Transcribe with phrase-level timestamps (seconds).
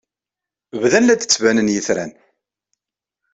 [0.81, 2.11] Bdan la d-ttbanen yitran.